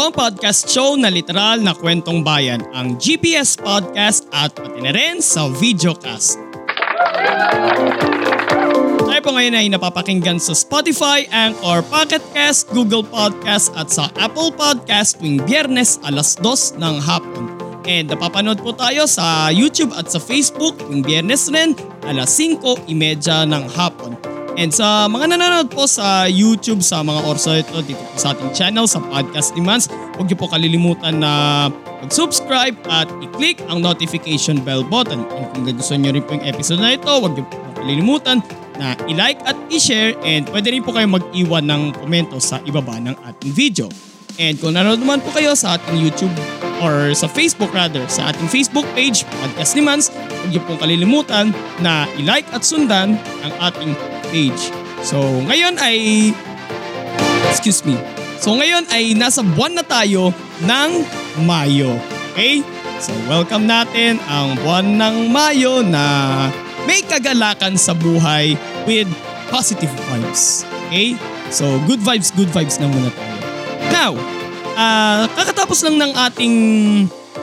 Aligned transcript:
Ito 0.00 0.08
ang 0.08 0.16
podcast 0.16 0.64
show 0.64 0.96
na 0.96 1.12
literal 1.12 1.60
na 1.60 1.76
kwentong 1.76 2.24
bayan, 2.24 2.64
ang 2.72 2.96
GPS 2.96 3.52
Podcast 3.52 4.24
at 4.32 4.48
pati 4.56 4.80
na 4.80 4.96
rin 4.96 5.20
sa 5.20 5.44
videocast. 5.52 6.40
Tayo 9.04 9.20
po 9.20 9.30
ngayon 9.36 9.60
ay 9.60 9.68
napapakinggan 9.68 10.40
sa 10.40 10.56
Spotify, 10.56 11.28
Anchor, 11.28 11.84
Pocket 11.84 12.24
Cast, 12.32 12.72
Google 12.72 13.04
Podcast 13.04 13.76
at 13.76 13.92
sa 13.92 14.08
Apple 14.16 14.56
Podcast 14.56 15.20
tuwing 15.20 15.44
biyernes 15.44 16.00
alas 16.08 16.32
2 16.40 16.80
ng 16.80 16.96
hapon. 17.04 17.52
And 17.84 18.08
napapanood 18.08 18.64
po 18.64 18.72
tayo 18.72 19.04
sa 19.04 19.52
YouTube 19.52 19.92
at 20.00 20.08
sa 20.08 20.16
Facebook 20.16 20.80
tuwing 20.80 21.04
biyernes 21.04 21.52
rin 21.52 21.76
alas 22.08 22.32
5.30 22.40 22.88
ng 23.52 23.64
hapon. 23.76 24.16
And 24.58 24.74
sa 24.74 25.06
mga 25.06 25.36
nanonood 25.36 25.68
po 25.70 25.86
sa 25.86 26.26
YouTube 26.26 26.82
sa 26.82 27.06
mga 27.06 27.20
orso 27.22 27.54
ito 27.54 27.78
dito 27.86 28.00
po 28.00 28.16
sa 28.18 28.34
ating 28.34 28.50
channel 28.50 28.86
sa 28.90 28.98
Podcast 28.98 29.54
Demands, 29.54 29.86
huwag 30.18 30.26
niyo 30.26 30.38
po 30.38 30.50
kalilimutan 30.50 31.22
na 31.22 31.32
mag-subscribe 32.02 32.74
at 32.90 33.06
i-click 33.22 33.62
ang 33.70 33.84
notification 33.84 34.58
bell 34.64 34.82
button. 34.82 35.22
And 35.36 35.46
kung 35.54 35.64
gusto 35.70 35.94
niyo 35.94 36.16
rin 36.16 36.24
po 36.24 36.34
yung 36.34 36.46
episode 36.48 36.82
na 36.82 36.98
ito, 36.98 37.06
huwag 37.06 37.38
niyo 37.38 37.46
po 37.46 37.56
kalilimutan 37.78 38.42
na 38.80 38.96
i-like 39.06 39.38
at 39.44 39.54
i-share 39.68 40.16
and 40.24 40.48
pwede 40.48 40.72
rin 40.72 40.80
po 40.80 40.96
kayo 40.96 41.06
mag-iwan 41.06 41.68
ng 41.68 41.82
komento 42.00 42.40
sa 42.40 42.58
ibaba 42.64 42.96
ng 42.96 43.14
ating 43.28 43.52
video. 43.52 43.86
And 44.40 44.56
kung 44.56 44.72
nanonood 44.72 45.04
naman 45.04 45.20
po 45.20 45.36
kayo 45.36 45.52
sa 45.52 45.76
ating 45.76 46.00
YouTube 46.00 46.32
or 46.80 47.12
sa 47.12 47.28
Facebook 47.28 47.68
rather, 47.76 48.00
sa 48.08 48.32
ating 48.32 48.48
Facebook 48.48 48.88
page, 48.96 49.28
Podcast 49.28 49.76
ni 49.76 49.84
Mans, 49.84 50.08
huwag 50.08 50.48
niyo 50.48 50.60
pong 50.64 50.80
kalilimutan 50.80 51.52
na 51.84 52.08
i-like 52.16 52.48
at 52.56 52.64
sundan 52.64 53.20
ang 53.44 53.52
ating 53.60 53.92
page. 54.30 54.70
So 55.02 55.20
ngayon 55.20 55.76
ay, 55.82 56.30
excuse 57.50 57.82
me, 57.84 57.98
so 58.38 58.54
ngayon 58.56 58.86
ay 58.94 59.12
nasa 59.18 59.44
buwan 59.44 59.76
na 59.76 59.84
tayo 59.84 60.32
ng 60.64 60.90
Mayo. 61.44 61.98
Okay? 62.32 62.64
So 63.00 63.12
welcome 63.26 63.66
natin 63.66 64.22
ang 64.30 64.56
buwan 64.62 64.96
ng 64.96 65.16
Mayo 65.28 65.84
na 65.84 66.04
may 66.88 67.04
kagalakan 67.04 67.76
sa 67.76 67.92
buhay 67.92 68.56
with 68.88 69.10
positive 69.52 69.92
vibes. 70.08 70.64
Okay? 70.88 71.18
So 71.50 71.66
good 71.84 72.00
vibes, 72.00 72.30
good 72.32 72.50
vibes 72.54 72.78
na 72.78 72.88
muna 72.88 73.10
tayo. 73.12 73.36
Now, 73.90 74.12
ah 74.80 75.26
kakatapos 75.36 75.82
lang 75.84 76.00
ng 76.00 76.12
ating 76.16 76.56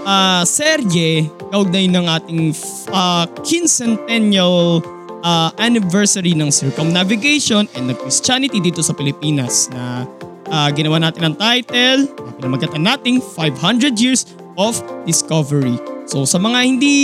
ah 0.07 0.41
serye 0.47 1.27
kaugnay 1.51 1.87
ng 1.91 2.05
ating 2.07 2.51
uh, 2.91 3.23
quincentennial 3.43 4.83
ah, 5.23 5.49
anniversary 5.57 6.33
ng 6.37 6.49
circumnavigation 6.53 7.65
and 7.77 7.89
ng 7.89 7.97
Christianity 7.97 8.61
dito 8.61 8.81
sa 8.83 8.93
Pilipinas 8.93 9.71
na 9.71 10.05
ah, 10.51 10.69
ginawa 10.73 11.01
natin 11.01 11.31
ang 11.31 11.35
title 11.37 12.09
na 12.09 12.31
pinamagatan 12.37 12.83
nating 12.83 13.17
500 13.21 13.97
Years 13.97 14.27
of 14.57 14.79
Discovery. 15.05 15.77
So 16.07 16.23
sa 16.23 16.39
mga 16.39 16.59
hindi 16.63 16.97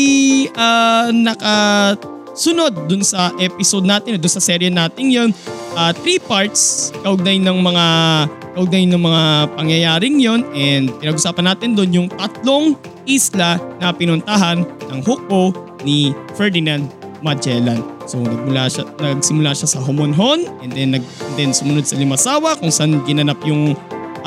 ah, 0.56 1.12
nakasunod 1.12 2.88
dun 2.88 3.04
sa 3.04 3.36
episode 3.40 3.84
natin, 3.84 4.16
dun 4.18 4.32
sa 4.32 4.40
serye 4.44 4.72
natin 4.72 5.12
yon 5.12 5.30
ah, 5.76 5.92
three 5.92 6.20
parts 6.20 6.94
kaugnay 7.04 7.38
ng 7.42 7.58
mga 7.60 7.86
kaugnay 8.54 8.86
ng 8.86 9.02
mga 9.02 9.24
pangyayaring 9.58 10.18
yon 10.22 10.42
and 10.54 10.94
pinag-usapan 11.02 11.52
natin 11.52 11.74
doon 11.74 11.92
yung 11.92 12.08
tatlong 12.16 12.78
isla 13.04 13.60
na 13.82 13.92
pinuntahan 13.92 14.64
ng 14.88 15.00
hukbo 15.04 15.52
ni 15.84 16.16
Ferdinand 16.40 17.03
Magellan. 17.24 17.82
So 18.06 18.20
nagmula 18.20 18.68
siya, 18.68 18.84
nagsimula 19.00 19.56
siya 19.56 19.68
sa 19.68 19.80
Homonhon 19.80 20.46
and 20.62 20.72
then 20.76 20.94
nag 20.94 21.04
and 21.24 21.34
then 21.40 21.50
sumunod 21.56 21.88
sa 21.88 21.96
Limasawa 21.96 22.60
kung 22.60 22.70
saan 22.70 23.00
ginanap 23.08 23.40
yung 23.48 23.74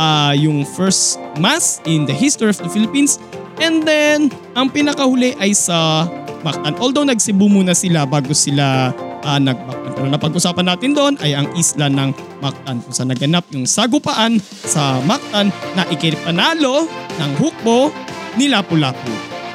ah, 0.01 0.33
yung 0.33 0.65
first 0.65 1.21
mass 1.37 1.85
in 1.85 2.09
the 2.09 2.17
history 2.17 2.51
of 2.51 2.59
the 2.59 2.73
Philippines. 2.73 3.21
And 3.61 3.85
then 3.85 4.33
ang 4.57 4.73
pinakahuli 4.73 5.37
ay 5.37 5.53
sa 5.53 6.09
Mactan. 6.45 6.77
Although 6.79 7.09
nagsibu 7.09 7.49
muna 7.49 7.75
sila 7.75 8.07
bago 8.07 8.31
sila 8.31 8.95
uh, 9.27 9.41
nag-Mactan. 9.41 9.91
Pero 9.97 10.07
napag-usapan 10.13 10.67
natin 10.71 10.91
doon 10.95 11.15
ay 11.19 11.35
ang 11.35 11.51
isla 11.59 11.91
ng 11.91 12.15
Mactan 12.39 12.79
kung 12.85 12.95
saan 12.95 13.11
naganap 13.11 13.43
yung 13.51 13.67
sagupaan 13.67 14.39
sa 14.45 15.03
Mactan 15.03 15.51
na 15.75 15.83
ikinipanalo 15.91 16.87
ng 17.19 17.31
hukbo 17.43 17.91
ni 18.39 18.47
Lapu-Lapu. 18.47 19.13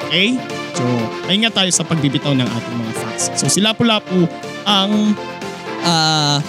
Okay? 0.10 0.51
So, 0.76 0.84
ayun 1.28 1.48
nga 1.48 1.54
tayo 1.54 1.70
sa 1.74 1.84
pagbibitaw 1.84 2.34
ng 2.34 2.48
ating 2.48 2.76
mga 2.80 2.94
facts. 2.96 3.26
So, 3.38 3.52
si 3.52 3.60
Lapu-Lapu 3.60 4.26
ang 4.66 5.14
ah 5.82 6.40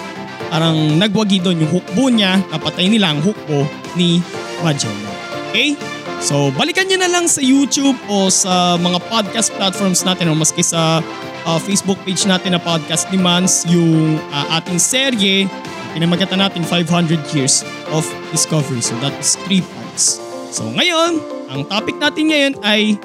parang 0.53 1.01
nagwagi 1.01 1.41
doon 1.41 1.65
yung 1.65 1.73
hukbo 1.73 2.13
niya, 2.13 2.37
napatay 2.53 2.85
nila 2.85 3.17
ang 3.17 3.25
hukbo 3.25 3.65
ni 3.97 4.21
Magellan. 4.61 5.09
Okay? 5.49 5.73
So, 6.21 6.53
balikan 6.55 6.87
nyo 6.87 7.01
na 7.01 7.09
lang 7.09 7.25
sa 7.27 7.41
YouTube 7.41 7.97
o 8.07 8.29
sa 8.29 8.77
mga 8.77 9.01
podcast 9.09 9.49
platforms 9.57 10.05
natin 10.05 10.29
o 10.29 10.37
maski 10.37 10.61
sa 10.61 11.01
uh, 11.49 11.59
Facebook 11.59 11.99
page 12.05 12.29
natin 12.29 12.55
na 12.55 12.61
Podcast 12.63 13.11
ni 13.11 13.19
Mans 13.19 13.67
yung 13.67 14.21
uh, 14.31 14.47
ating 14.61 14.79
serye 14.79 15.51
pinamagatan 15.93 16.41
natin 16.41 16.63
500 16.65 17.37
Years 17.37 17.67
of 17.93 18.05
Discovery. 18.33 18.81
So, 18.81 18.97
that 19.05 19.13
is 19.21 19.37
three 19.45 19.61
parts. 19.61 20.21
So, 20.53 20.69
ngayon, 20.69 21.21
ang 21.53 21.69
topic 21.69 22.01
natin 22.01 22.33
ngayon 22.33 22.55
ay 22.65 22.97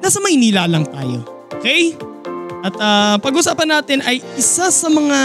nasa 0.00 0.18
Maynila 0.22 0.66
lang 0.70 0.86
tayo. 0.88 1.22
Okay? 1.60 1.94
At 2.64 2.74
uh, 2.80 3.16
pag-usapan 3.20 3.68
natin 3.68 4.00
ay 4.02 4.24
isa 4.40 4.72
sa 4.72 4.88
mga 4.88 5.18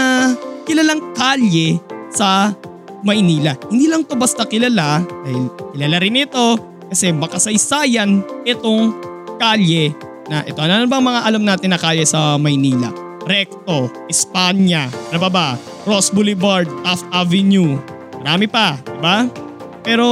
kilalang 0.68 1.00
kalye 1.16 1.80
sa 2.12 2.52
Maynila. 3.00 3.56
Hindi 3.72 3.88
lang 3.88 4.04
to 4.04 4.12
basta 4.12 4.44
kilala, 4.44 5.00
dahil 5.24 5.48
kilala 5.72 5.96
rin 6.04 6.20
ito 6.20 6.60
kasi 6.92 7.14
makasaysayan 7.16 8.20
itong 8.44 8.92
kalye 9.40 9.96
na 10.28 10.44
ito. 10.44 10.60
Ano 10.60 10.84
bang 10.84 11.04
mga 11.04 11.20
alam 11.24 11.42
natin 11.42 11.72
na 11.72 11.80
kalye 11.80 12.04
sa 12.04 12.36
Maynila? 12.36 12.92
Recto, 13.24 13.88
Espanya, 14.08 14.88
ano 15.12 15.18
ba 15.20 15.30
ba? 15.32 15.46
Cross 15.84 16.12
Boulevard, 16.12 16.68
Taft 16.84 17.08
Avenue, 17.08 17.80
marami 18.20 18.48
pa, 18.48 18.76
di 18.80 19.00
ba? 19.00 19.24
Pero 19.80 20.08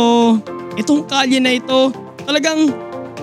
itong 0.80 1.04
kalye 1.04 1.40
na 1.40 1.52
ito 1.56 1.92
talagang 2.24 2.72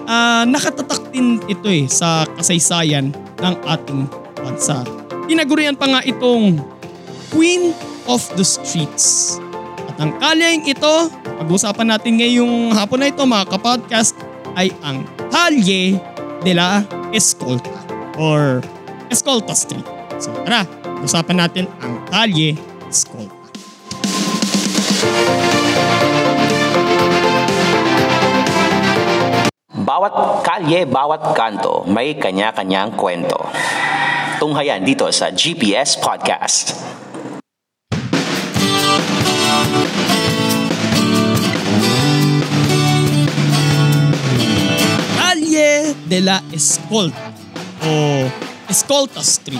ah, 0.05 0.45
nakatatak 0.45 1.04
din 1.15 1.39
ito 1.47 1.71
eh 1.71 1.87
sa 1.87 2.27
kasaysayan 2.35 3.15
ng 3.39 3.55
ating 3.63 4.03
bansa. 4.35 4.83
Tinagurian 5.31 5.79
pa 5.79 5.87
nga 5.87 6.01
itong 6.03 6.59
Queen 7.31 7.71
of 8.11 8.19
the 8.35 8.43
Streets. 8.43 9.39
At 9.87 9.95
ang 10.03 10.19
kalyeng 10.19 10.67
ito, 10.67 11.07
pag-usapan 11.23 11.95
natin 11.95 12.19
ngayong 12.19 12.75
hapon 12.75 12.99
na 12.99 13.07
ito 13.07 13.23
mga 13.23 13.47
kapodcast, 13.47 14.19
ay 14.59 14.75
ang 14.83 15.07
Kalye 15.31 15.99
de 16.43 16.51
la 16.51 16.83
Escolta 17.15 17.71
or 18.19 18.59
Escolta 19.07 19.55
Street. 19.55 19.87
So 20.19 20.35
tara, 20.43 20.67
pag-usapan 20.83 21.37
natin 21.39 21.65
ang 21.79 22.03
Kalye 22.11 22.59
Escolta. 22.91 23.35
Bawat 29.85 30.34
kalye, 30.55 30.87
bawat 30.87 31.35
kanto, 31.35 31.83
may 31.83 32.15
kanya-kanyang 32.15 32.95
kwento. 32.95 33.35
Tunghayan 34.39 34.87
dito 34.87 35.03
sa 35.11 35.27
GPS 35.27 35.99
Podcast. 35.99 36.79
Calle 45.19 45.91
de 46.07 46.19
la 46.23 46.39
Escolta 46.55 47.35
o 47.83 48.23
Escolta 48.71 49.19
Street. 49.19 49.59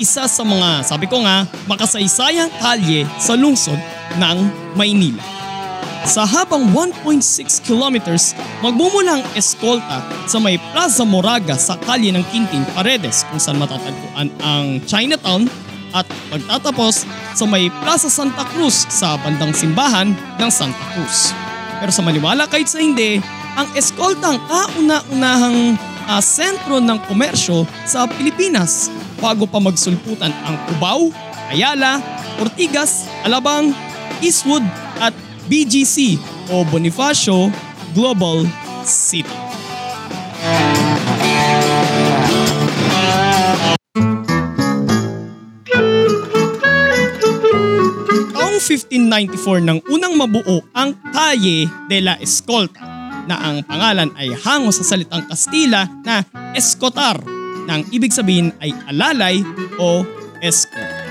Isa 0.00 0.24
sa 0.24 0.40
mga, 0.40 0.88
sabi 0.88 1.04
ko 1.04 1.20
nga, 1.20 1.44
makasaysayang 1.68 2.48
kalye 2.64 3.04
sa 3.20 3.36
lungsod 3.36 3.76
ng 4.16 4.38
Maynila. 4.72 5.43
Sa 6.04 6.28
habang 6.28 6.68
1.6 6.68 7.64
kilometers, 7.64 8.36
magbumula 8.60 9.18
ang 9.18 9.24
Escolta 9.32 10.04
sa 10.28 10.36
may 10.36 10.60
Plaza 10.60 11.00
Moraga 11.00 11.56
sa 11.56 11.80
kalye 11.80 12.12
ng 12.12 12.20
Quintin 12.28 12.60
Paredes 12.76 13.24
kung 13.32 13.40
saan 13.40 13.56
matatagpuan 13.56 14.28
ang 14.44 14.84
Chinatown 14.84 15.48
at 15.96 16.04
pagtatapos 16.28 17.08
sa 17.32 17.44
may 17.48 17.72
Plaza 17.80 18.12
Santa 18.12 18.44
Cruz 18.52 18.84
sa 18.92 19.16
bandang 19.16 19.56
simbahan 19.56 20.12
ng 20.12 20.50
Santa 20.52 20.84
Cruz. 20.92 21.32
Pero 21.80 21.88
sa 21.88 22.04
maniwala 22.04 22.52
kahit 22.52 22.68
sa 22.68 22.84
hindi, 22.84 23.16
ang 23.56 23.72
eskolta 23.72 24.36
ang 24.36 24.40
kauna-unahang 24.44 25.80
uh, 26.04 26.20
sentro 26.20 26.84
ng 26.84 27.00
komersyo 27.08 27.64
sa 27.88 28.04
Pilipinas 28.04 28.92
bago 29.24 29.48
pa 29.48 29.56
magsulputan 29.56 30.36
ang 30.44 30.60
Cubao, 30.68 31.08
Ayala, 31.48 31.96
Ortigas, 32.44 33.08
Alabang, 33.24 33.72
Eastwood 34.20 34.83
BGC 35.44 36.16
o 36.52 36.64
Bonifacio 36.64 37.52
Global 37.92 38.48
City. 38.84 39.28
Taong 48.32 48.58
1594 48.60 49.60
nang 49.60 49.80
unang 49.92 50.16
mabuo 50.16 50.64
ang 50.72 50.96
Calle 51.12 51.68
de 51.92 51.98
la 52.00 52.16
Escolta 52.20 52.80
na 53.24 53.36
ang 53.40 53.64
pangalan 53.64 54.12
ay 54.16 54.32
hango 54.32 54.72
sa 54.72 54.84
salitang 54.84 55.28
Kastila 55.28 55.88
na 56.04 56.24
escotar 56.52 57.20
na 57.64 57.80
ang 57.80 57.84
ibig 57.92 58.12
sabihin 58.12 58.52
ay 58.60 58.72
alalay 58.88 59.40
o 59.80 60.04
escort. 60.44 61.03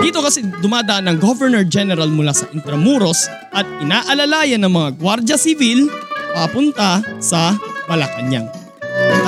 Dito 0.00 0.24
kasi 0.24 0.40
dumadaan 0.64 1.12
ng 1.12 1.16
Governor 1.20 1.60
General 1.68 2.08
mula 2.08 2.32
sa 2.32 2.48
Intramuros 2.56 3.28
at 3.52 3.68
inaalalayan 3.84 4.64
ng 4.64 4.72
mga 4.72 4.88
Guardia 4.96 5.36
Civil 5.36 5.92
papunta 6.32 7.04
sa 7.20 7.52
Malacanang. 7.84 8.48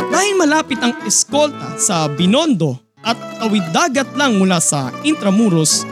At 0.00 0.08
dahil 0.08 0.40
malapit 0.40 0.80
ang 0.80 0.96
eskolta 1.04 1.76
sa 1.76 2.08
Binondo 2.08 2.80
at 3.04 3.20
tawid 3.36 3.68
dagat 3.68 4.16
lang 4.16 4.40
mula 4.40 4.64
sa 4.64 4.88
Intramuros, 5.04 5.84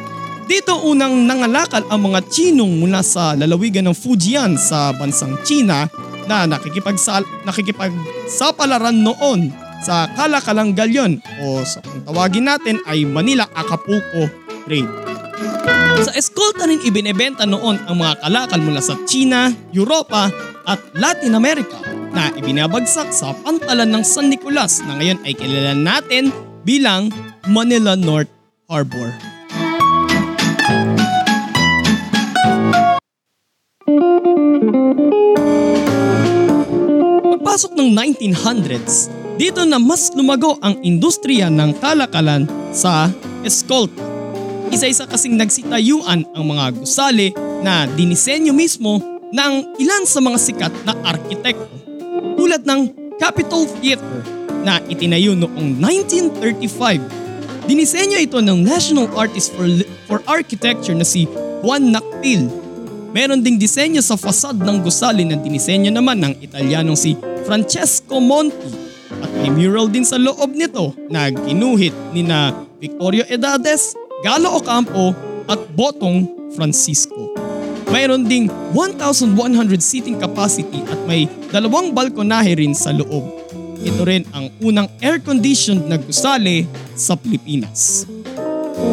dito 0.49 0.73
unang 0.89 1.29
nangalakal 1.29 1.85
ang 1.93 2.11
mga 2.11 2.25
Chinong 2.33 2.81
mula 2.81 3.05
sa 3.05 3.37
lalawigan 3.37 3.85
ng 3.85 3.95
Fujian 3.95 4.57
sa 4.57 4.97
bansang 4.97 5.37
China 5.45 5.93
na 6.25 6.49
nakikipagsal 6.49 7.21
nakikipagsapalaran 7.45 8.97
noon 8.97 9.53
sa 9.85 10.09
Kalakalang 10.13 10.73
Galyon 10.73 11.21
o 11.45 11.65
sa 11.65 11.85
kung 11.85 12.05
tawagin 12.05 12.49
natin 12.49 12.81
ay 12.89 13.05
Manila 13.05 13.49
Acapulco 13.53 14.40
Trade. 14.71 14.87
Sa 16.07 16.15
eskolta 16.15 16.63
rin 16.63 16.79
ibinebenta 16.87 17.43
noon 17.43 17.75
ang 17.91 17.99
mga 17.99 18.23
kalakal 18.23 18.63
mula 18.63 18.79
sa 18.79 18.95
China, 19.03 19.51
Europa 19.75 20.31
at 20.63 20.79
Latin 20.95 21.35
America 21.35 21.75
na 22.15 22.31
ibinabagsak 22.39 23.11
sa 23.11 23.35
pantalan 23.43 23.91
ng 23.91 24.07
San 24.07 24.31
Nicolas 24.31 24.79
na 24.87 24.95
ngayon 25.03 25.19
ay 25.27 25.35
kilala 25.35 25.75
natin 25.75 26.31
bilang 26.63 27.11
Manila 27.51 27.99
North 27.99 28.31
Harbor. 28.71 29.11
Pagpasok 37.27 37.75
ng 37.75 37.91
1900s, 37.91 39.11
dito 39.35 39.67
na 39.67 39.83
mas 39.83 40.15
lumago 40.15 40.63
ang 40.63 40.79
industriya 40.87 41.51
ng 41.51 41.75
kalakalan 41.83 42.47
sa 42.71 43.11
Escolta. 43.43 44.20
Isa-isa 44.71 45.03
kasing 45.03 45.35
nagsitayuan 45.35 46.31
ang 46.31 46.45
mga 46.47 46.79
gusali 46.79 47.35
na 47.67 47.91
dinisenyo 47.91 48.55
mismo 48.55 49.03
ng 49.35 49.53
ilan 49.83 50.03
sa 50.07 50.23
mga 50.23 50.39
sikat 50.39 50.73
na 50.87 50.95
arkitekto 51.03 51.75
tulad 52.39 52.63
ng 52.63 52.81
Capitol 53.19 53.67
Theater 53.79 54.23
na 54.63 54.79
itinayo 54.87 55.35
noong 55.35 55.75
1935. 55.79 57.67
Dinisenyo 57.67 58.19
ito 58.23 58.39
ng 58.39 58.63
National 58.63 59.11
Artist 59.19 59.55
for, 59.59 59.67
for 60.07 60.19
Architecture 60.31 60.95
na 60.95 61.07
si 61.07 61.27
Juan 61.67 61.91
Nactil. 61.91 62.47
Meron 63.11 63.43
ding 63.43 63.59
disenyo 63.59 63.99
sa 64.07 64.15
fasad 64.15 64.55
ng 64.55 64.87
gusali 64.87 65.27
na 65.27 65.35
dinisenyo 65.35 65.91
naman 65.91 66.23
ng 66.23 66.35
Italianong 66.47 66.95
si 66.95 67.19
Francesco 67.43 68.23
Monti 68.23 68.71
at 69.19 69.31
may 69.43 69.51
mural 69.51 69.91
din 69.91 70.07
sa 70.07 70.15
loob 70.15 70.55
nito 70.55 70.95
na 71.11 71.27
ginuhit 71.29 71.93
ni 72.15 72.23
na 72.23 72.55
Victorio 72.81 73.27
Edades, 73.29 73.93
Galo 74.21 74.61
Ocampo 74.61 75.17
at 75.49 75.57
Botong 75.73 76.29
Francisco. 76.53 77.33
Mayroon 77.89 78.29
ding 78.29 78.53
1,100 78.77 79.33
seating 79.81 80.21
capacity 80.21 80.85
at 80.87 81.01
may 81.09 81.25
dalawang 81.49 81.97
balkonahe 81.97 82.53
rin 82.61 82.77
sa 82.77 82.93
loob. 82.93 83.25
Ito 83.81 84.03
rin 84.05 84.29
ang 84.37 84.53
unang 84.61 84.93
air-conditioned 85.01 85.89
na 85.89 85.97
gusali 85.97 86.69
sa 86.93 87.17
Pilipinas. 87.17 88.05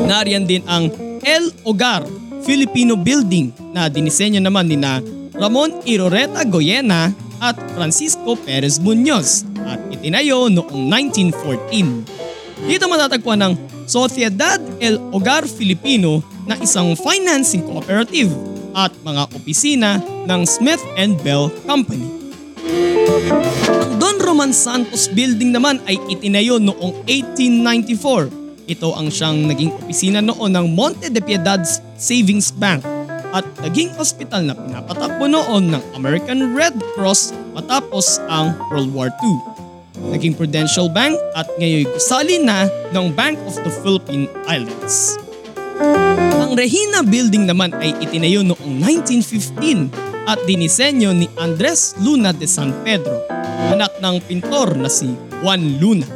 Nariyan 0.07 0.47
din 0.47 0.63
ang 0.63 0.87
El 1.27 1.51
Hogar 1.67 2.07
Filipino 2.47 2.95
Building 2.95 3.51
na 3.75 3.91
dinisenyo 3.91 4.39
naman 4.39 4.71
ni 4.71 4.79
na 4.79 5.03
Ramon 5.35 5.83
Iroreta 5.83 6.47
Goyena 6.47 7.11
at 7.43 7.59
Francisco 7.75 8.39
Perez 8.39 8.79
Munoz 8.79 9.43
at 9.67 9.77
itinayo 9.91 10.47
noong 10.47 10.87
1914. 10.87 12.63
Dito 12.65 12.87
matatagpuan 12.87 13.43
ng 13.43 13.53
Sociedad 13.87 14.59
El 14.83 14.99
Hogar 15.15 15.47
Filipino 15.47 16.19
na 16.43 16.59
isang 16.59 16.93
financing 16.93 17.63
cooperative 17.63 18.29
at 18.75 18.91
mga 19.01 19.23
opisina 19.33 19.97
ng 20.27 20.43
Smith 20.45 20.83
and 20.99 21.17
Bell 21.25 21.49
Company. 21.65 22.11
Ang 23.81 23.95
Don 23.97 24.19
Roman 24.19 24.51
Santos 24.51 25.09
Building 25.09 25.55
naman 25.55 25.79
ay 25.87 25.97
itinayo 26.11 26.59
noong 26.59 27.01
1894 27.07 28.47
ito 28.67 28.91
ang 28.91 29.07
siyang 29.07 29.47
naging 29.47 29.71
opisina 29.71 30.19
noon 30.19 30.51
ng 30.51 30.75
Monte 30.75 31.07
de 31.07 31.23
Piedad 31.23 31.63
Savings 31.95 32.51
Bank 32.51 32.83
at 33.31 33.47
naging 33.63 33.95
ospital 33.95 34.43
na 34.43 34.51
pinapatakbo 34.51 35.23
noon 35.23 35.71
ng 35.71 35.83
American 35.95 36.51
Red 36.51 36.75
Cross 36.91 37.31
matapos 37.55 38.19
ang 38.27 38.59
World 38.67 38.91
War 38.91 39.07
II. 39.23 39.56
Naging 40.11 40.33
Prudential 40.35 40.87
Bank 40.87 41.19
at 41.35 41.47
ngayon 41.59 41.87
gusali 41.91 42.39
na 42.39 42.67
ng 42.95 43.11
Bank 43.11 43.35
of 43.43 43.55
the 43.61 43.71
Philippine 43.83 44.31
Islands. 44.47 45.19
Ang 46.37 46.55
Regina 46.55 47.03
Building 47.03 47.45
naman 47.45 47.75
ay 47.77 47.93
itinayo 48.01 48.41
noong 48.41 48.81
1915 48.81 49.91
at 50.27 50.39
dinisenyo 50.43 51.15
ni 51.15 51.27
Andres 51.39 51.95
Luna 52.03 52.35
de 52.35 52.47
San 52.47 52.75
Pedro, 52.83 53.23
anak 53.71 53.95
ng 53.99 54.17
pintor 54.27 54.75
na 54.75 54.91
si 54.91 55.11
Juan 55.39 55.79
Luna. 55.79 56.07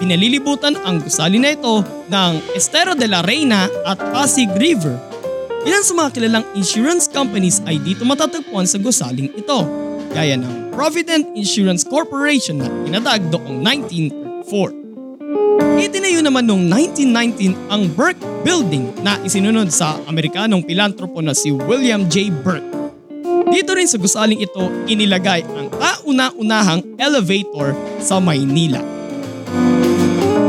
Pinalilibutan 0.00 0.74
ang 0.82 1.00
gusali 1.04 1.38
na 1.38 1.54
ito 1.54 1.84
ng 2.10 2.32
Estero 2.56 2.96
de 2.96 3.06
la 3.06 3.22
Reina 3.22 3.68
at 3.86 4.00
Pasig 4.10 4.50
River. 4.56 4.96
Ilan 5.64 5.80
sa 5.80 5.96
mga 5.96 6.10
kilalang 6.12 6.46
insurance 6.52 7.08
companies 7.08 7.64
ay 7.64 7.80
dito 7.80 8.04
matatagpuan 8.04 8.68
sa 8.68 8.76
gusaling 8.76 9.32
ito, 9.32 9.83
gaya 10.14 10.38
ng 10.38 10.70
Provident 10.70 11.26
Insurance 11.34 11.82
Corporation 11.82 12.62
na 12.62 12.70
pinadag 12.86 13.26
noong 13.34 13.58
1934. 14.46 15.82
Itinayo 15.82 16.22
naman 16.22 16.46
noong 16.46 16.70
1919 16.70 17.58
ang 17.66 17.90
Burke 17.90 18.22
Building 18.46 18.94
na 19.02 19.18
isinunod 19.26 19.74
sa 19.74 19.98
Amerikanong 20.06 20.62
pilantropo 20.62 21.18
na 21.18 21.34
si 21.34 21.50
William 21.50 22.06
J. 22.06 22.30
Burke. 22.30 22.62
Dito 23.50 23.74
rin 23.74 23.90
sa 23.90 23.98
gusaling 23.98 24.38
ito 24.38 24.70
inilagay 24.86 25.42
ang 25.42 25.66
kauna-unahang 25.74 26.94
elevator 26.96 27.74
sa 27.98 28.22
Maynila. 28.22 28.80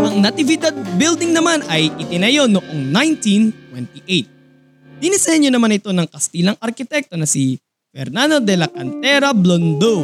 Ang 0.06 0.22
Natividad 0.22 0.78
Building 0.96 1.34
naman 1.34 1.66
ay 1.68 1.90
itinayo 2.00 2.46
noong 2.46 2.94
1928. 2.94 5.02
Dinisenyo 5.02 5.50
naman 5.52 5.76
ito 5.76 5.92
ng 5.92 6.08
Kastilang 6.08 6.56
arkitekto 6.62 7.20
na 7.20 7.28
si 7.28 7.60
Fernando 7.96 8.44
de 8.44 8.60
la 8.60 8.68
Cantera 8.68 9.32
Blondo. 9.32 10.04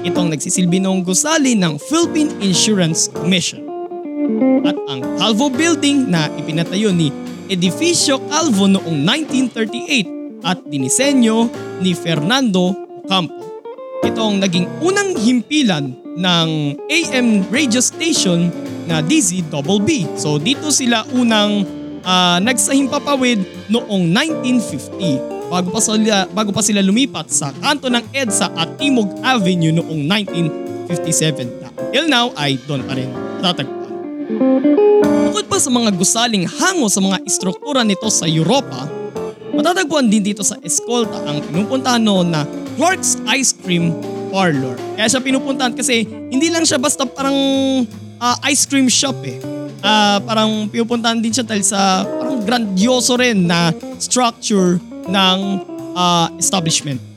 Itong 0.00 0.32
nagsisilbi 0.32 0.80
noong 0.80 1.04
gusali 1.04 1.52
ng 1.52 1.76
Philippine 1.76 2.32
Insurance 2.40 3.12
Commission. 3.12 3.60
At 4.64 4.72
ang 4.88 5.04
Calvo 5.20 5.52
Building 5.52 6.08
na 6.08 6.32
ipinatayo 6.40 6.88
ni 6.88 7.12
Edificio 7.52 8.16
Calvo 8.32 8.64
noong 8.64 9.04
1938 9.04 10.40
at 10.40 10.64
dinisenyo 10.64 11.52
ni 11.84 11.92
Fernando 11.92 12.72
Ocampo. 13.04 13.44
Ito 14.08 14.32
ang 14.32 14.40
naging 14.40 14.64
unang 14.80 15.12
himpilan 15.12 15.92
ng 16.16 16.48
AM 16.88 17.44
radio 17.52 17.84
station 17.84 18.48
na 18.88 19.04
DZBB. 19.04 20.16
So 20.16 20.40
dito 20.40 20.72
sila 20.72 21.04
unang 21.12 21.68
uh, 22.08 22.40
nagsahimpapawid 22.40 23.68
noong 23.68 24.08
1950 24.16 25.31
bago 25.52 25.68
pa 25.68 25.80
sila 25.84 26.24
bago 26.32 26.48
pa 26.48 26.64
sila 26.64 26.80
lumipat 26.80 27.28
sa 27.28 27.52
kanto 27.60 27.92
ng 27.92 28.00
EDSA 28.16 28.56
at 28.56 28.80
Timog 28.80 29.12
Avenue 29.20 29.76
noong 29.76 30.08
1957. 30.88 31.60
Na 31.60 31.68
until 31.92 32.06
now 32.08 32.32
ay 32.40 32.56
doon 32.64 32.80
pa 32.88 32.96
rin 32.96 33.12
tatagpuan. 33.44 33.92
Bukod 35.28 35.44
pa 35.52 35.60
sa 35.60 35.68
mga 35.68 35.92
gusaling 35.92 36.48
hango 36.48 36.88
sa 36.88 37.04
mga 37.04 37.20
istruktura 37.28 37.84
nito 37.84 38.08
sa 38.08 38.24
Europa, 38.24 38.88
matatagpuan 39.52 40.08
din 40.08 40.24
dito 40.24 40.40
sa 40.40 40.56
Escolta 40.64 41.20
ang 41.28 41.44
pinupuntahan 41.44 42.00
noon 42.00 42.32
na 42.32 42.48
Clark's 42.80 43.20
Ice 43.36 43.52
Cream 43.52 43.92
Parlor. 44.32 44.80
Kaya 44.96 45.12
siya 45.12 45.20
pinupuntahan 45.20 45.76
kasi 45.76 46.08
hindi 46.08 46.48
lang 46.48 46.64
siya 46.64 46.80
basta 46.80 47.04
parang 47.04 47.36
uh, 48.16 48.36
ice 48.48 48.64
cream 48.64 48.88
shop 48.88 49.20
eh. 49.28 49.36
ah, 49.84 50.16
parang 50.24 50.72
pinupuntahan 50.72 51.20
din 51.20 51.34
siya 51.34 51.44
dahil 51.44 51.60
sa 51.60 52.08
parang 52.08 52.40
grandioso 52.40 53.20
rin 53.20 53.44
na 53.44 53.68
structure 54.00 54.80
ng 55.08 55.38
ah, 55.96 56.28
establishment. 56.36 57.12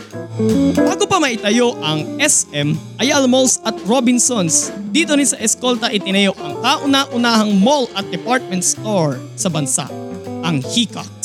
Bago 0.76 1.08
pa 1.08 1.20
maitayo 1.20 1.76
ang 1.80 2.20
SM, 2.20 2.76
Ayala 3.00 3.28
Malls 3.28 3.60
at 3.64 3.76
Robinsons, 3.88 4.72
dito 4.92 5.16
rin 5.16 5.28
sa 5.28 5.40
Escolta 5.40 5.92
itinayo 5.92 6.36
ang 6.40 6.60
kauna-unahang 6.60 7.56
mall 7.60 7.88
at 7.96 8.08
department 8.12 8.64
store 8.64 9.20
sa 9.40 9.48
bansa, 9.48 9.88
ang 10.44 10.60
Hickox. 10.60 11.16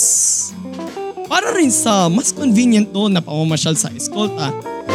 Para 1.30 1.54
rin 1.54 1.70
sa 1.70 2.10
mas 2.10 2.34
convenient 2.34 2.90
doon 2.90 3.14
na 3.14 3.22
pamamasyal 3.22 3.78
sa 3.78 3.90
Escolta, 3.94 4.50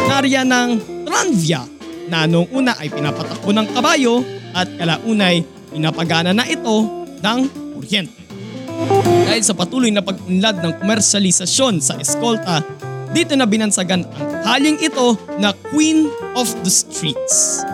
nariyan 0.08 0.48
ng 0.48 0.70
Tranvia 1.08 1.64
na 2.08 2.24
noong 2.28 2.48
una 2.52 2.76
ay 2.76 2.92
pinapatakbo 2.92 3.52
ng 3.52 3.68
kabayo 3.72 4.20
at 4.52 4.68
kalaunay 4.80 5.44
pinapagana 5.72 6.32
na 6.32 6.44
ito 6.48 6.88
ng 7.20 7.40
kuryente. 7.76 8.15
Dahil 9.26 9.42
sa 9.42 9.56
patuloy 9.56 9.92
na 9.92 10.04
pag-unlad 10.04 10.60
ng 10.64 10.72
komersyalisasyon 10.80 11.80
sa 11.82 11.96
Escolta, 12.00 12.60
dito 13.12 13.32
na 13.32 13.48
binansagan 13.48 14.04
ang 14.04 14.28
haling 14.44 14.76
ito 14.80 15.16
na 15.40 15.52
Queen 15.72 16.08
of 16.36 16.48
the 16.64 16.72
Streets. 16.72 17.64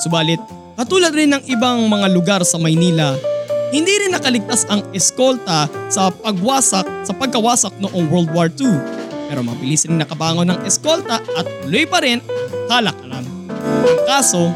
Subalit, 0.00 0.40
katulad 0.76 1.16
rin 1.16 1.32
ng 1.32 1.42
ibang 1.48 1.88
mga 1.88 2.06
lugar 2.12 2.40
sa 2.44 2.60
Maynila, 2.60 3.16
hindi 3.74 3.90
rin 3.90 4.14
nakaligtas 4.14 4.68
ang 4.70 4.86
Escolta 4.94 5.66
sa 5.90 6.14
pagwasak 6.14 6.86
sa 7.02 7.12
pagkawasak 7.16 7.74
noong 7.82 8.06
World 8.06 8.30
War 8.30 8.46
II. 8.46 8.78
Pero 9.26 9.42
mabilis 9.42 9.82
rin 9.88 9.98
nakabangon 9.98 10.46
ng 10.46 10.60
Escolta 10.62 11.18
at 11.18 11.46
tuloy 11.66 11.82
pa 11.82 11.98
rin 11.98 12.22
kalakalan. 12.70 13.26
Ang 13.64 14.00
kaso, 14.06 14.54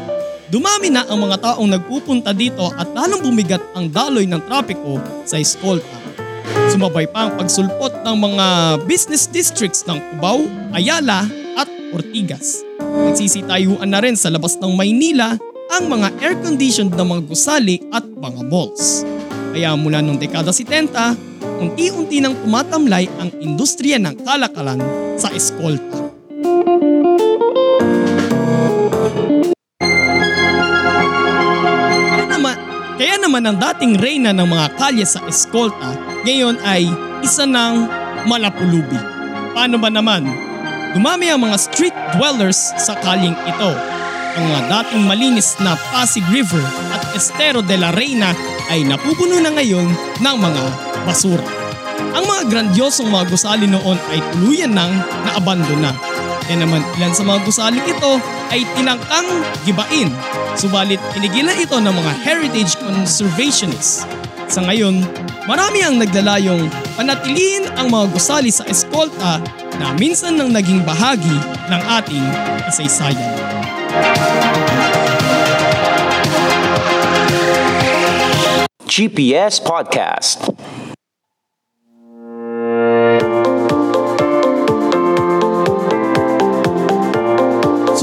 dumami 0.49 0.89
na 0.89 1.05
ang 1.05 1.21
mga 1.21 1.37
taong 1.41 1.69
nagpupunta 1.69 2.33
dito 2.33 2.73
at 2.73 2.89
lalong 2.91 3.21
bumigat 3.21 3.61
ang 3.77 3.87
daloy 3.89 4.25
ng 4.25 4.41
trapiko 4.49 4.97
sa 5.23 5.37
Escolta. 5.37 5.97
Sumabay 6.73 7.09
pa 7.09 7.29
ang 7.29 7.37
pagsulpot 7.37 8.01
ng 8.05 8.17
mga 8.17 8.45
business 8.89 9.29
districts 9.29 9.85
ng 9.85 9.97
Cubao, 9.97 10.45
Ayala 10.73 11.25
at 11.57 11.69
Ortigas. 11.93 12.65
Nagsisitayuan 12.81 13.89
na 13.89 14.01
rin 14.01 14.17
sa 14.17 14.33
labas 14.33 14.57
ng 14.57 14.73
Maynila 14.73 15.37
ang 15.69 15.85
mga 15.85 16.09
air-conditioned 16.17 16.93
na 16.97 17.05
mga 17.05 17.29
gusali 17.29 17.77
at 17.93 18.05
mga 18.05 18.41
malls. 18.49 19.05
Kaya 19.53 19.73
mula 19.77 20.01
noong 20.01 20.17
dekada 20.17 20.49
70, 20.49 20.93
unti-unti 21.61 22.21
nang 22.21 22.37
tumatamlay 22.41 23.05
ang 23.21 23.29
industriya 23.41 24.01
ng 24.01 24.25
kalakalan 24.25 24.81
sa 25.17 25.29
Escolta. 25.33 25.98
Kaya 33.39 33.55
naman 33.55 33.55
ang 33.55 33.71
dating 33.71 33.93
reyna 34.03 34.35
ng 34.35 34.51
mga 34.51 34.67
kalye 34.75 35.07
sa 35.07 35.23
Escolta 35.23 35.95
ngayon 36.27 36.59
ay 36.59 36.91
isa 37.23 37.47
ng 37.47 37.87
malapulubi. 38.27 38.99
Paano 39.55 39.79
ba 39.79 39.87
naman? 39.87 40.27
Dumami 40.91 41.31
ang 41.31 41.47
mga 41.47 41.55
street 41.55 41.95
dwellers 42.19 42.75
sa 42.75 42.99
kalyeng 42.99 43.39
ito. 43.47 43.71
Ang 44.35 44.43
mga 44.43 44.61
dating 44.67 45.07
malinis 45.07 45.55
na 45.63 45.79
Pasig 45.95 46.27
River 46.27 46.59
at 46.91 47.15
Estero 47.15 47.63
de 47.63 47.79
la 47.79 47.95
Reina 47.95 48.35
ay 48.67 48.83
napupuno 48.83 49.39
na 49.39 49.55
ngayon 49.55 49.87
ng 50.19 50.35
mga 50.35 50.63
basura. 51.07 51.47
Ang 52.19 52.27
mga 52.27 52.43
grandiosong 52.43 53.07
mga 53.07 53.23
gusali 53.31 53.71
noon 53.71 53.95
ay 54.11 54.19
tuluyan 54.35 54.75
nang 54.75 54.91
naabandona. 55.23 55.95
Kaya 56.49 56.65
naman 56.65 56.81
ilan 56.97 57.13
sa 57.13 57.21
mga 57.21 57.45
gusaling 57.45 57.85
ito 57.85 58.17
ay 58.49 58.65
tinangkang 58.73 59.29
gibain. 59.69 60.09
Subalit 60.57 60.97
pinigilan 61.13 61.53
ito 61.53 61.77
ng 61.77 61.93
mga 61.93 62.25
heritage 62.25 62.73
conservationists. 62.81 64.09
Sa 64.49 64.65
ngayon, 64.65 65.05
marami 65.45 65.85
ang 65.85 66.01
naglalayong 66.01 66.65
panatilihin 66.97 67.69
ang 67.77 67.93
mga 67.93 68.09
gusali 68.09 68.49
sa 68.49 68.65
eskolta 68.65 69.37
na 69.77 69.93
minsan 70.01 70.41
nang 70.41 70.49
naging 70.49 70.81
bahagi 70.81 71.37
ng 71.69 71.81
ating 72.01 72.25
kasaysayan. 72.65 73.29
GPS 78.89 79.61
Podcast. 79.61 80.58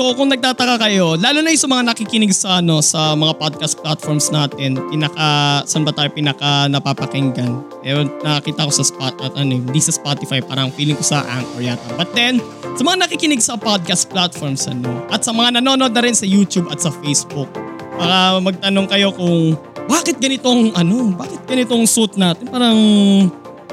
So 0.07 0.15
kung 0.15 0.31
nagtataka 0.31 0.87
kayo, 0.87 1.19
lalo 1.19 1.43
na 1.43 1.51
yung 1.51 1.59
sa 1.59 1.67
mga 1.67 1.83
nakikinig 1.91 2.31
sa 2.31 2.63
ano 2.63 2.79
sa 2.79 3.19
mga 3.19 3.43
podcast 3.43 3.75
platforms 3.83 4.31
natin, 4.31 4.79
pinaka 4.87 5.67
saan 5.67 5.83
ba 5.83 5.91
tayo 5.91 6.07
pinaka 6.15 6.71
napapakinggan? 6.71 7.59
Eh 7.83 7.91
nakita 8.23 8.71
ko 8.71 8.71
sa 8.71 8.87
spot 8.87 9.19
at 9.19 9.35
ano, 9.35 9.59
hindi 9.59 9.83
sa 9.83 9.91
Spotify, 9.91 10.39
parang 10.39 10.71
feeling 10.71 10.95
ko 10.95 11.03
sa 11.03 11.27
Anchor 11.27 11.59
yata. 11.59 11.91
But 11.99 12.15
then, 12.15 12.39
sa 12.79 12.87
mga 12.87 13.03
nakikinig 13.03 13.43
sa 13.43 13.59
podcast 13.59 14.07
platforms 14.07 14.71
ano, 14.71 14.95
at 15.11 15.27
sa 15.27 15.35
mga 15.35 15.59
nanonood 15.59 15.91
na 15.91 16.03
rin 16.07 16.15
sa 16.15 16.23
YouTube 16.23 16.71
at 16.71 16.79
sa 16.79 16.95
Facebook, 17.03 17.51
baka 17.99 18.39
magtanong 18.47 18.87
kayo 18.87 19.11
kung 19.11 19.59
bakit 19.91 20.23
ganitong 20.23 20.71
ano, 20.79 21.19
bakit 21.19 21.43
ganitong 21.51 21.83
suit 21.83 22.15
natin? 22.15 22.47
Parang 22.47 22.79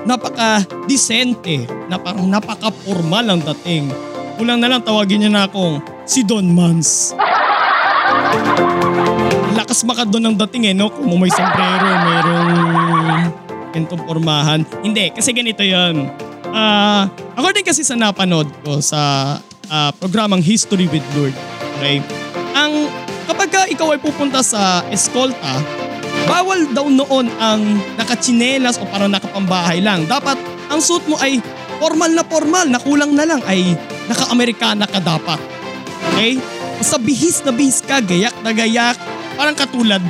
napaka-decente, 0.10 1.70
na 1.94 2.02
parang 2.02 2.26
napaka-formal 2.26 3.22
ang 3.22 3.42
dating. 3.54 3.94
Kulang 4.42 4.58
na 4.58 4.66
lang 4.66 4.82
tawagin 4.82 5.22
niya 5.22 5.30
na 5.30 5.46
akong 5.46 5.93
si 6.04 6.24
Don 6.24 6.48
Mans. 6.52 7.16
Lakas 9.54 9.86
maka 9.88 10.04
doon 10.04 10.34
ang 10.34 10.36
dating 10.48 10.72
eh, 10.72 10.76
no? 10.76 10.92
Kung 10.92 11.08
may 11.16 11.32
sombrero, 11.32 11.88
mayroong 11.88 12.52
ganitong 13.74 14.04
pormahan. 14.06 14.62
Hindi, 14.84 15.10
kasi 15.16 15.34
ganito 15.34 15.64
yon. 15.66 16.12
Ah, 16.54 17.10
according 17.34 17.66
kasi 17.66 17.82
sa 17.82 17.98
napanood 17.98 18.46
ko 18.62 18.78
sa 18.84 19.36
ah, 19.72 19.92
programang 19.98 20.44
History 20.44 20.86
with 20.92 21.06
Lord, 21.18 21.34
okay? 21.80 21.98
Ang 22.54 22.86
kapag 23.26 23.50
ka 23.50 23.62
ikaw 23.66 23.98
ay 23.98 24.00
pupunta 24.04 24.46
sa 24.46 24.86
eskolta, 24.94 25.58
bawal 26.30 26.70
daw 26.76 26.86
noon 26.86 27.32
ang 27.42 27.62
nakachinelas 27.98 28.78
o 28.78 28.86
parang 28.86 29.10
nakapambahay 29.10 29.82
lang. 29.82 30.06
Dapat 30.06 30.38
ang 30.70 30.78
suit 30.78 31.02
mo 31.10 31.18
ay 31.18 31.42
formal 31.82 32.14
na 32.14 32.24
formal, 32.24 32.70
na 32.70 32.78
kulang 32.78 33.18
na 33.18 33.26
lang 33.26 33.42
ay 33.50 33.74
naka-Amerikana 34.08 34.86
ka 34.86 35.02
dapat. 35.02 35.53
Okay? 36.14 36.38
Basta 36.78 36.98
bihis 37.02 37.42
na 37.42 37.52
bihis 37.52 37.82
ka, 37.82 37.98
gayak 38.00 38.36
na 38.46 38.54
gayak, 38.54 38.98
parang 39.34 39.58
katulad 39.58 40.02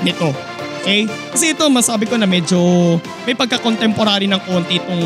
nito. 0.00 0.32
Okay? 0.80 1.08
Kasi 1.32 1.52
ito, 1.56 1.64
masabi 1.68 2.08
ko 2.08 2.16
na 2.16 2.28
medyo 2.28 2.60
may 3.28 3.36
pagka-contemporary 3.36 4.28
ng 4.28 4.40
konti 4.44 4.80
itong 4.80 5.04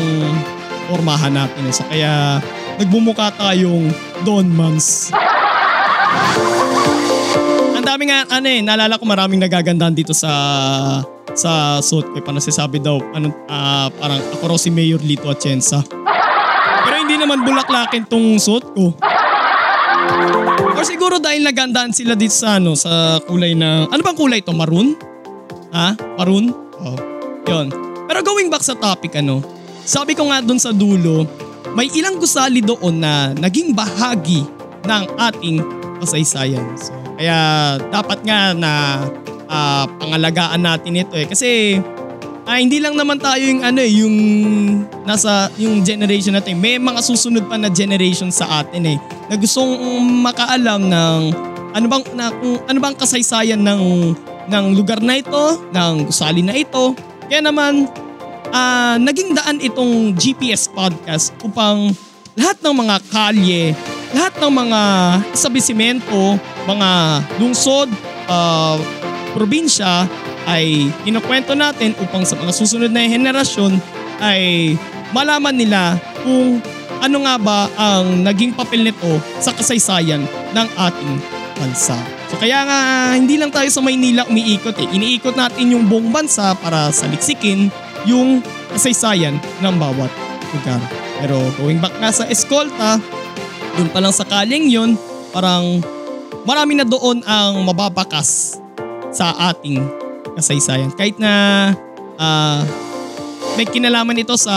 formahan 0.89 1.35
natin. 1.35 1.63
Eh. 1.67 1.73
So 1.75 1.83
kaya 1.87 2.43
nagbumuka 2.79 3.35
tayong 3.37 3.91
Don 4.23 4.47
Mans. 4.51 5.11
Ang 7.77 7.85
dami 7.85 8.11
nga, 8.11 8.27
ano 8.27 8.47
eh, 8.47 8.59
naalala 8.59 8.99
ko 8.99 9.05
maraming 9.07 9.39
nagagandahan 9.39 9.95
dito 9.95 10.11
sa 10.11 10.31
sa 11.37 11.79
suit 11.79 12.03
ko. 12.09 12.19
Paano 12.19 12.41
sabi 12.41 12.83
daw, 12.83 12.99
ano, 13.15 13.31
ah, 13.47 13.87
parang 13.93 14.19
ako 14.35 14.43
raw 14.55 14.57
si 14.59 14.67
Mayor 14.73 14.99
Lito 14.99 15.29
Atienza. 15.31 15.79
Pero 16.83 16.95
hindi 16.99 17.15
naman 17.15 17.45
bulaklakin 17.45 18.03
tong 18.09 18.35
suit 18.41 18.65
ko. 18.75 18.91
Or 20.79 20.83
siguro 20.87 21.19
dahil 21.19 21.43
nagandaan 21.43 21.91
sila 21.91 22.15
dito 22.15 22.33
sa 22.35 22.57
ano, 22.57 22.73
sa 22.73 23.19
kulay 23.23 23.53
na, 23.53 23.85
ano 23.89 24.01
bang 24.01 24.17
kulay 24.17 24.39
to? 24.39 24.55
Maroon? 24.55 24.95
Ha? 25.75 25.93
Maroon? 26.17 26.51
Oh. 26.79 26.97
Yun. 27.49 27.67
Pero 28.07 28.19
going 28.25 28.47
back 28.47 28.63
sa 28.63 28.73
topic 28.73 29.17
ano, 29.19 29.43
sabi 29.83 30.13
ko 30.13 30.29
nga 30.29 30.41
dun 30.41 30.57
sa 30.57 30.73
dulo, 30.73 31.25
may 31.73 31.89
ilang 31.93 32.17
gusali 32.17 32.61
doon 32.61 33.01
na 33.01 33.33
naging 33.37 33.73
bahagi 33.73 34.45
ng 34.85 35.03
ating 35.17 35.61
kasaysayan. 36.01 36.65
So, 36.79 36.95
kaya 37.19 37.37
dapat 37.91 38.23
nga 38.23 38.55
na 38.55 38.71
ah, 39.49 39.85
pangalagaan 39.99 40.63
natin 40.63 41.03
ito 41.03 41.13
eh. 41.17 41.27
Kasi 41.27 41.77
ah, 42.49 42.57
hindi 42.57 42.81
lang 42.81 42.97
naman 42.97 43.21
tayo 43.21 43.45
yung 43.45 43.61
ano 43.61 43.77
eh, 43.77 43.93
yung 44.01 44.15
nasa 45.05 45.53
yung 45.61 45.85
generation 45.85 46.33
natin. 46.33 46.57
May 46.57 46.81
mga 46.81 47.05
susunod 47.05 47.45
pa 47.45 47.61
na 47.61 47.69
generation 47.69 48.33
sa 48.33 48.65
atin 48.65 48.89
eh 48.89 48.97
na 49.29 49.37
gustong 49.37 49.77
makaalam 50.25 50.89
ng 50.89 51.19
ano 51.69 51.85
bang 51.85 52.03
na, 52.17 52.33
kung 52.33 52.57
ano 52.65 52.77
bang 52.81 52.97
kasaysayan 52.97 53.61
ng 53.61 53.83
ng 54.49 54.65
lugar 54.73 54.97
na 54.97 55.21
ito, 55.21 55.61
ng 55.69 56.09
gusali 56.09 56.41
na 56.41 56.57
ito. 56.57 56.97
Kaya 57.29 57.45
naman 57.45 57.85
ah, 58.49 58.97
naging 58.97 59.37
daan 59.37 59.61
itong 59.61 60.17
GPS 60.17 60.65
podcast 60.73 61.37
upang 61.45 61.93
lahat 62.33 62.57
ng 62.65 62.73
mga 62.73 62.95
kalye, 63.13 63.77
lahat 64.09 64.33
ng 64.41 64.49
mga 64.49 64.81
establishmento, 65.37 66.41
mga 66.65 66.89
lungsod, 67.37 67.93
ah, 68.25 68.81
probinsya 69.37 70.09
ay 70.47 70.87
kinukwento 71.03 71.57
natin 71.57 71.95
upang 71.99 72.23
sa 72.23 72.37
mga 72.39 72.51
susunod 72.55 72.91
na 72.91 73.07
henerasyon 73.07 73.75
ay 74.23 74.75
malaman 75.11 75.55
nila 75.55 75.97
kung 76.23 76.61
ano 76.99 77.17
nga 77.23 77.35
ba 77.39 77.59
ang 77.79 78.27
naging 78.27 78.51
papel 78.51 78.83
nito 78.83 79.19
sa 79.39 79.55
kasaysayan 79.55 80.23
ng 80.51 80.67
ating 80.75 81.13
bansa. 81.59 81.95
So 82.31 82.35
kaya 82.39 82.63
nga 82.63 82.79
hindi 83.15 83.35
lang 83.39 83.51
tayo 83.51 83.67
sa 83.71 83.83
Maynila 83.83 84.27
umiikot 84.27 84.75
eh. 84.79 84.87
Iniikot 84.95 85.35
natin 85.35 85.75
yung 85.75 85.87
buong 85.87 86.11
bansa 86.11 86.55
para 86.59 86.91
saliksikin 86.91 87.71
yung 88.07 88.43
kasaysayan 88.71 89.39
ng 89.63 89.75
bawat 89.79 90.11
lugar. 90.55 90.79
Pero 91.19 91.35
going 91.59 91.79
back 91.83 91.95
nga 91.99 92.11
sa 92.15 92.25
eskolta, 92.31 92.99
dun 93.75 93.89
pa 93.91 93.99
lang 93.99 94.15
sa 94.15 94.23
kaling 94.23 94.71
yun, 94.71 94.95
parang 95.35 95.83
marami 96.47 96.79
na 96.79 96.87
doon 96.87 97.19
ang 97.27 97.63
mababakas 97.67 98.59
sa 99.11 99.35
ating 99.51 99.83
kasaysayan. 100.39 100.89
Kahit 100.95 101.19
na 101.19 101.31
ah, 102.15 102.63
may 103.59 103.67
kinalaman 103.67 104.23
ito 104.23 104.35
sa 104.39 104.55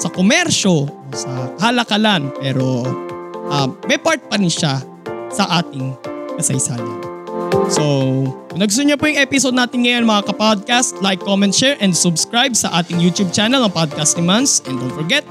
sa 0.00 0.08
komersyo, 0.10 0.88
sa 1.14 1.30
halakalan, 1.62 2.28
pero 2.42 2.84
ah, 3.48 3.70
may 3.86 3.96
part 3.96 4.20
pa 4.26 4.36
rin 4.36 4.50
siya 4.50 4.82
sa 5.30 5.62
ating 5.62 5.94
kasaysayan. 6.36 7.10
So, 7.70 7.82
kung 8.50 8.58
nagustuhan 8.58 8.90
niyo 8.90 8.98
po 8.98 9.06
yung 9.06 9.22
episode 9.22 9.54
natin 9.54 9.86
ngayon 9.86 10.02
mga 10.02 10.34
kapodcast, 10.34 10.98
like, 11.02 11.22
comment, 11.22 11.54
share, 11.54 11.78
and 11.78 11.94
subscribe 11.94 12.54
sa 12.54 12.70
ating 12.82 12.98
YouTube 12.98 13.30
channel 13.30 13.62
ng 13.62 13.72
Podcast 13.74 14.18
ni 14.18 14.26
Mans. 14.26 14.62
And 14.66 14.78
don't 14.78 14.94
forget, 14.94 15.22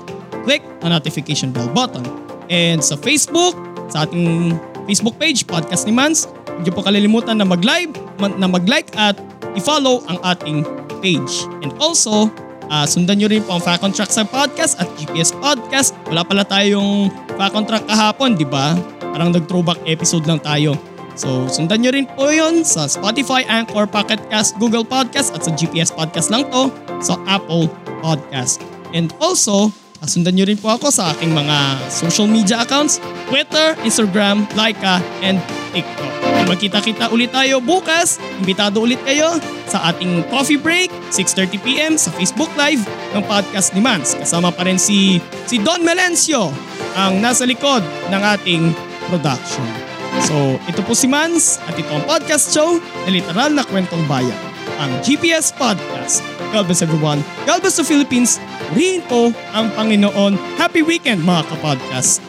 click 0.47 0.63
ang 0.83 0.95
notification 0.95 1.51
bell 1.51 1.67
button. 1.71 2.03
And 2.47 2.79
sa 2.79 2.95
Facebook, 2.95 3.55
sa 3.91 4.07
ating 4.07 4.55
Facebook 4.87 5.19
page, 5.19 5.43
Podcast 5.47 5.83
ni 5.83 5.91
Mans, 5.95 6.31
hindi 6.59 6.71
po 6.71 6.83
kalilimutan 6.83 7.39
na 7.39 7.47
mag-live, 7.47 7.91
na 8.19 8.47
mag-like 8.47 8.91
at 8.95 9.15
i-follow 9.55 10.03
ang 10.09 10.17
ating 10.25 10.65
page. 10.99 11.47
And 11.63 11.73
also, 11.79 12.29
ah, 12.67 12.85
sundan 12.85 13.21
nyo 13.21 13.27
rin 13.31 13.41
po 13.41 13.57
ang 13.57 13.63
Fact 13.63 13.81
on 13.81 13.91
Track 13.95 14.11
sa 14.11 14.27
podcast 14.27 14.77
at 14.77 14.87
GPS 14.99 15.33
Podcast. 15.33 15.95
Wala 16.11 16.21
pala 16.21 16.43
tayong 16.45 17.09
Fact 17.37 17.55
on 17.55 17.65
Track 17.65 17.85
kahapon, 17.87 18.35
di 18.35 18.45
ba? 18.45 18.75
Parang 18.99 19.33
nag-throwback 19.33 19.81
episode 19.89 20.27
lang 20.29 20.39
tayo. 20.43 20.77
So, 21.19 21.51
sundan 21.51 21.83
nyo 21.83 21.91
rin 21.91 22.07
po 22.07 22.31
yun 22.31 22.63
sa 22.63 22.87
Spotify, 22.87 23.43
Anchor, 23.51 23.83
Pocket 23.83 24.23
Cast, 24.31 24.55
Google 24.55 24.87
Podcast 24.87 25.35
at 25.35 25.43
sa 25.43 25.51
GPS 25.51 25.91
Podcast 25.91 26.31
lang 26.31 26.47
to 26.47 26.71
sa 27.03 27.19
Apple 27.27 27.67
Podcast. 27.99 28.63
And 28.95 29.11
also, 29.19 29.75
ah, 29.99 30.07
sundan 30.07 30.35
nyo 30.35 30.45
rin 30.47 30.59
po 30.59 30.71
ako 30.71 30.91
sa 30.91 31.11
aking 31.15 31.31
mga 31.35 31.57
social 31.91 32.27
media 32.27 32.63
accounts, 32.63 33.03
Twitter, 33.27 33.75
Instagram, 33.83 34.47
Laika, 34.55 35.03
and 35.23 35.39
TikTok. 35.75 36.11
Magkita-kita 36.49 37.13
ulit 37.13 37.29
tayo 37.29 37.61
bukas. 37.61 38.17
Imbitado 38.41 38.81
ulit 38.81 38.97
kayo 39.05 39.37
sa 39.69 39.93
ating 39.93 40.25
coffee 40.33 40.57
break, 40.57 40.89
6.30pm 41.13 41.93
sa 41.99 42.09
Facebook 42.17 42.49
Live 42.57 42.81
ng 43.13 43.21
Podcast 43.29 43.77
ni 43.77 43.81
Mans. 43.83 44.17
Kasama 44.17 44.49
pa 44.49 44.65
rin 44.65 44.81
si, 44.81 45.21
si 45.45 45.61
Don 45.61 45.85
Melencio, 45.85 46.49
ang 46.97 47.21
nasa 47.21 47.45
likod 47.45 47.85
ng 48.09 48.21
ating 48.39 48.73
production. 49.13 49.89
So, 50.25 50.57
ito 50.65 50.81
po 50.81 50.97
si 50.97 51.05
Mans 51.05 51.61
at 51.69 51.77
ito 51.77 51.91
ang 51.93 52.01
podcast 52.09 52.49
show 52.49 52.81
na 53.05 53.09
literal 53.13 53.53
na 53.53 53.61
kwentong 53.61 54.01
bayan, 54.09 54.35
ang 54.81 54.89
GPS 55.05 55.53
Podcast. 55.53 56.25
God 56.49 56.65
bless 56.65 56.81
everyone. 56.81 57.21
God 57.45 57.61
bless 57.61 57.77
the 57.77 57.85
Philippines. 57.85 58.41
Po 58.69 59.33
ang 59.57 59.73
Panginoon. 59.73 60.37
Happy 60.61 60.85
weekend 60.85 61.25
mga 61.25 61.41
kapodcast. 61.49 62.21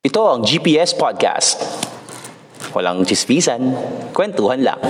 Ito 0.00 0.20
ang 0.24 0.48
GPS 0.48 0.96
Podcast. 0.96 1.60
Walang 2.72 3.04
chismisan, 3.04 3.76
kwentuhan 4.16 4.64
lang. 4.64 4.80